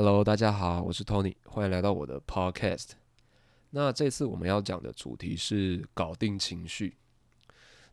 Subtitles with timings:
[0.00, 2.90] Hello，大家好，我是 Tony，欢迎来到我的 Podcast。
[3.70, 6.96] 那这次我们要讲的主题是搞定情绪。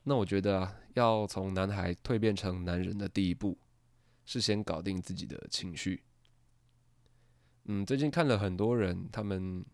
[0.03, 3.57] 那我觉得啊，要从男孩蜕变成男人的第一步，
[4.23, 6.03] 是先搞定自己的情绪。
[7.63, 9.65] 嗯，最近看了很多人，他们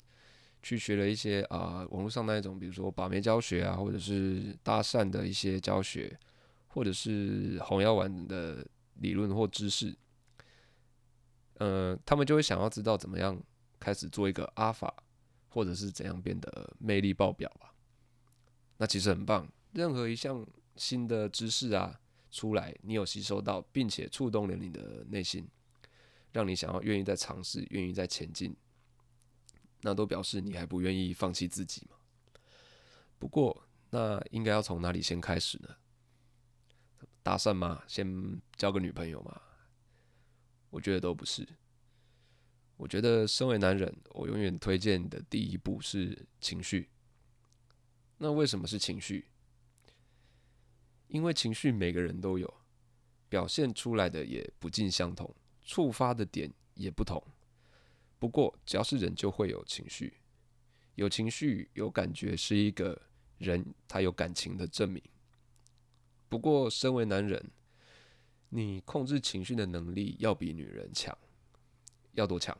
[0.63, 6.17] 去学了一些啊、网络上那一种，比如说把妹教学啊，或者是搭讪的一些教学，
[6.69, 8.65] 或者是红药丸的
[9.01, 9.93] 理论或知识。
[11.61, 13.39] 呃，他们就会想要知道怎么样
[13.79, 14.91] 开始做一个阿法，
[15.47, 17.71] 或者是怎样变得魅力爆表吧。
[18.77, 20.43] 那其实很棒，任何一项
[20.75, 22.01] 新的知识啊
[22.31, 25.47] 出来，你有吸收到，并且触动了你的内心，
[26.31, 28.55] 让你想要愿意再尝试，愿意再前进，
[29.81, 31.95] 那都表示你还不愿意放弃自己嘛。
[33.19, 35.69] 不过，那应该要从哪里先开始呢？
[37.21, 37.83] 搭讪吗？
[37.87, 39.39] 先交个女朋友吗？
[40.71, 41.47] 我觉得都不是。
[42.77, 46.89] 我觉得身为男人，我永远推荐的第一步是情绪。
[48.17, 49.27] 那为什么是情绪？
[51.07, 52.51] 因为情绪每个人都有，
[53.29, 57.21] 表现出来的也不尽相同，触发的点也不同。
[58.17, 60.13] 不过，只要是人就会有情绪，
[60.95, 62.99] 有情绪、有感觉是一个
[63.37, 65.03] 人他有感情的证明。
[66.29, 67.51] 不过，身为男人，
[68.53, 71.17] 你控制情绪的能力要比女人强，
[72.11, 72.57] 要多强？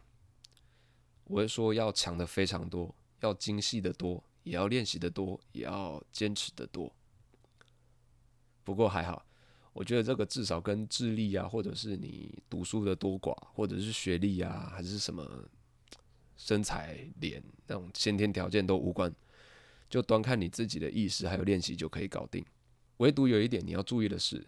[1.25, 6.89] 我会说要强的非常多，要精细的多，也要练习的多，也要坚持的多。
[8.63, 9.25] 不过还好，
[9.73, 15.45] 我觉得这个至少跟智力啊，或者是你读书的多寡，或者是学历啊，还是什么
[16.37, 19.13] 身材、脸那种先天条件都无关，
[19.89, 22.45] 就端看你自己的意识还有练习就可以搞定。
[22.97, 24.41] 唯独有一点你要注意的是。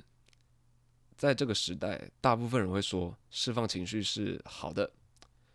[1.23, 4.91] 在这个时代，大部分人会说释放情绪是好的，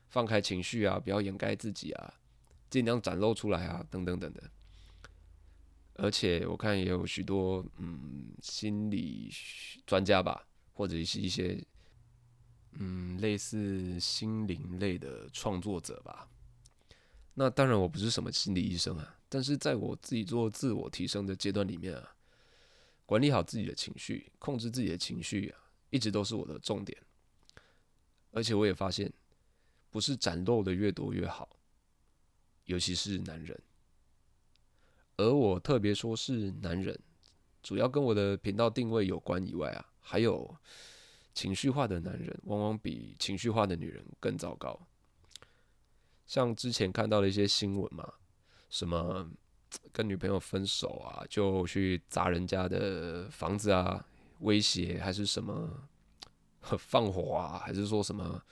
[0.09, 2.15] 放开情绪啊，不要掩盖自己啊，
[2.71, 4.43] 尽量展露出来啊，等等等等。
[5.97, 9.31] 而且我看也有许多嗯心理
[9.85, 10.43] 专家吧，
[10.73, 11.63] 或者是一些
[12.73, 16.27] 嗯类似心灵类的创作者吧。
[17.35, 22.15] 那当然我不是什么心理医生啊，但是在我自己做自我提升的阶段里面啊。
[23.05, 25.59] 管理好自己的情绪，控制自己的情绪啊，
[25.91, 26.97] 一直都是我的重点。
[28.33, 29.13] 而且我也发现，
[29.91, 31.49] 不是展露的越多越好，
[32.65, 33.61] 尤其是男人。
[35.17, 36.99] 而我特别说是男人，
[37.63, 40.57] 主要跟我的频道定位有关以外啊，还有
[41.35, 44.79] 情绪化的男人往往比情绪化的女人更糟糕。
[46.27, 48.15] 像之前看到的一些新闻嘛，
[48.71, 49.31] 什么。
[49.93, 54.03] 跟女朋友分手啊，就去砸人家的房子啊，
[54.39, 55.89] 威胁还是什么
[56.79, 58.43] 放火啊，还是说什么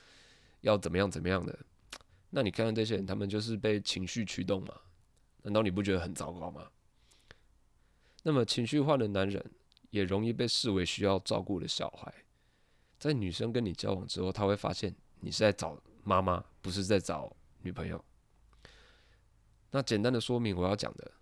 [0.61, 1.59] 要怎么样怎么样的？
[2.31, 4.75] 那你看看这些人，他们就是被情绪驱动嘛？
[5.43, 6.71] 难道你不觉得很糟糕吗？
[8.25, 9.53] 那么情绪化的男人
[9.91, 12.13] 也容易被视为需要照顾的小孩，
[12.99, 18.05] 在女生跟你交往之后，他会发现你是在找妈妈，不是在找女朋友。
[19.71, 21.13] 那简单的说明我要讲的，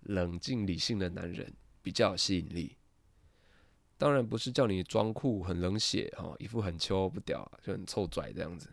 [0.00, 1.52] 冷静理性的男人
[1.82, 2.76] 比较有吸引力。
[4.04, 8.68] 当然不是叫你装酷很冷血哈，一副很秋不屌就很臭拽这样子，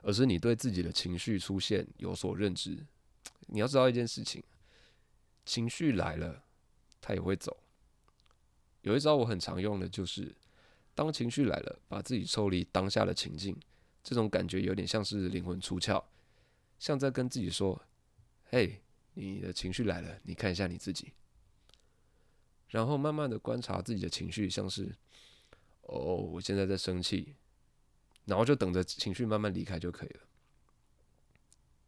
[0.00, 2.82] 而是你对自己的情绪出现有所认知。
[3.48, 4.42] 你要知道一件事情，
[5.44, 6.42] 情绪来了，
[7.02, 7.54] 他也会走。
[8.80, 10.34] 有一招我很常用的就是，
[10.94, 13.54] 当情绪来了，把自己抽离当下的情境，
[14.02, 16.02] 这种感觉有点像是灵魂出窍，
[16.78, 17.78] 像在跟自己说。
[18.48, 18.80] 嘿
[19.12, 21.12] 你的情绪来了，你看一下你自己，
[22.68, 24.94] 然后慢慢的观察自己的情绪，像是，
[25.82, 27.34] 哦，我现在在生气，
[28.24, 30.20] 然后就等着情绪慢慢离开就可以了。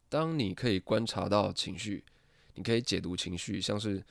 [0.08, 2.04] 当你可以观察到情绪，
[2.54, 4.04] 你可以解读情绪，像是，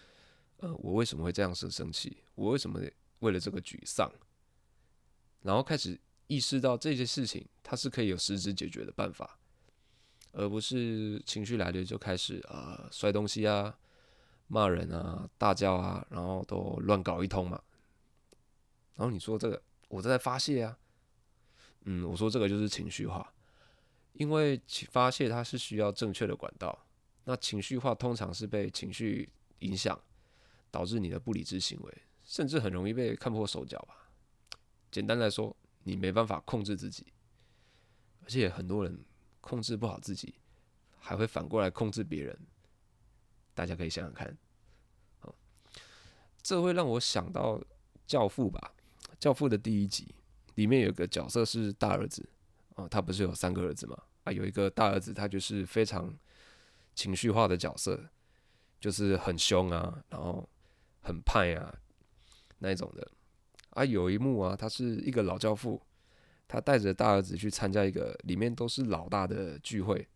[0.57, 2.17] 呃，我为什么会这样生生气？
[2.35, 2.79] 我为什么
[3.19, 4.11] 为了这个沮丧？
[5.41, 9.39] 然后开始意识到这些事情，它是可以有实质解决的办法。
[10.33, 13.75] 而不是情绪来了就开始啊、呃、摔东西啊、
[14.47, 17.61] 骂人啊、大叫啊，然后都乱搞一通嘛。
[18.95, 20.77] 然后你说这个我在发泄啊，
[21.85, 23.33] 嗯，我说这个就是情绪化，
[24.13, 26.85] 因为发泄它是需要正确的管道。
[27.25, 29.29] 那情绪化通常是被情绪
[29.59, 29.99] 影响，
[30.71, 34.09] 导致你的不理智行为，甚至很容易被看破手脚吧。
[34.89, 37.07] 简单来说，你没办法控制自己，
[38.23, 39.03] 而且很多人。
[39.39, 40.35] 控制不好自己，
[40.99, 42.37] 还会反过来控制别人。
[43.57, 44.37] 大家可以想想看，
[46.43, 47.57] 这会让我想到
[48.05, 48.71] 《教父》吧，
[49.19, 50.13] 《教父》的第一集
[50.53, 52.23] 里面有个角色是大儿子，
[52.75, 53.97] 哦，他不是有三个儿子吗？
[54.25, 56.15] 啊，有一个大儿子，他就是非常
[56.93, 57.99] 情绪化的角色，
[58.79, 60.47] 就是很凶啊，然后
[61.01, 61.73] 很派啊
[62.59, 63.11] 那一种的。
[63.71, 65.81] 啊，有一幕啊，他是一个老教父，
[66.47, 70.07] 他带着大儿子去参加一个里面都是老大的聚会，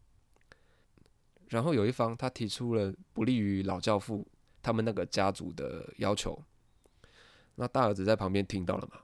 [1.51, 4.25] 然后有一方他提出了不利于老教父
[4.61, 6.41] 他们那个家族的要求，
[7.55, 9.01] 那大儿子在旁边听到了嘛，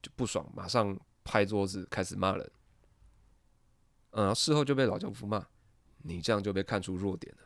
[0.00, 2.50] 就不爽，马上拍桌子开始骂人。
[4.10, 5.44] 嗯，事后就被老教父骂，
[6.04, 7.42] 你这样就被看出弱点了。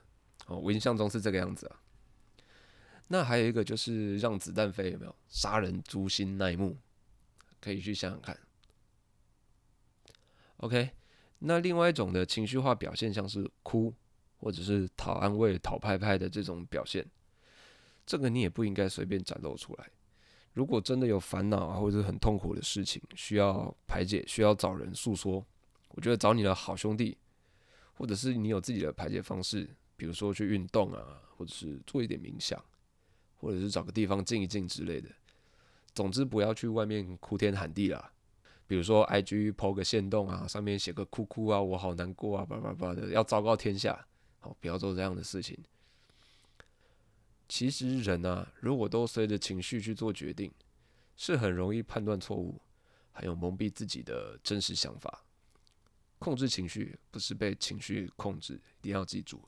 [0.48, 1.80] 哦，我印象中是这个样子啊。
[3.08, 6.76] 那还有一个就是让子弹飞，有没有杀人诛心那一幕？
[7.58, 8.38] 可以去想想看。
[10.58, 10.90] OK，
[11.38, 13.94] 那另外一种的情绪化表现，像是哭
[14.42, 17.06] 或者是讨安慰、讨拍拍的这种表现，
[18.04, 19.88] 这个你也不应该随便展露出来。
[20.52, 25.42] 如果真的有烦恼啊，或者很痛苦的事情需要排解，需要找人诉说，
[25.90, 27.16] 我觉得找你的好兄弟，
[27.94, 32.60] 或者是你有自己的排解方式，比如说去运动啊，或者是做一点冥想，
[33.36, 35.08] 或者是找个地方静一静之类的。
[35.94, 38.12] 总之不要去外面哭天喊地啦。
[38.66, 44.06] 比如说，IG PO 个限动啊，上面写个哭哭啊，我好难过啊，叭叭叭的，要昭告天下。
[44.42, 45.58] 好，不要做这样的事情。
[47.48, 50.52] 其实人啊，如果都随着情绪去做决定，
[51.16, 52.60] 是很容易判断错误，
[53.12, 55.24] 还有蒙蔽自己的真实想法。
[56.18, 59.40] 控制情绪不是被情绪控制，一定要记住。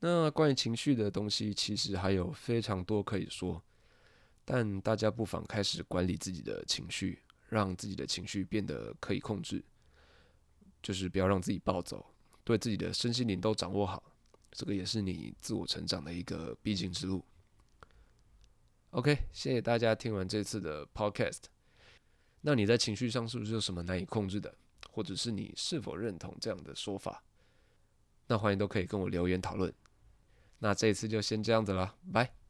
[0.00, 3.62] 那关于情绪的东西，其实还有非常多可以说，
[4.44, 7.20] 但大家不妨开始管理自己的情绪。
[7.48, 9.62] 让自己的情绪变得可以控制，
[10.82, 12.11] 就是不要让自己暴走，
[12.44, 14.02] 对自己的身心灵都掌握好，
[14.50, 17.24] 这个也是你自我成长的一个必经之路。
[18.90, 21.44] OK，谢谢大家听完这次的 Podcast。
[22.42, 24.54] 那你在情绪上是不是有什么难以控制的，
[24.90, 27.22] 或者是你是否认同这样的说法？
[28.26, 29.72] 那欢迎都可以跟我留言讨论。
[30.58, 32.41] 那这一次就先这样子了，拜。